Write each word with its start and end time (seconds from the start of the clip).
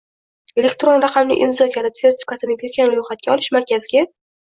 elektron 0.61 1.03
raqamli 1.03 1.37
imzo 1.49 1.69
kaliti 1.77 2.05
sertifikatini 2.07 2.59
bergan 2.65 2.93
ro‘yxatga 2.99 3.35
olish 3.39 3.55
markaziga 3.61 4.09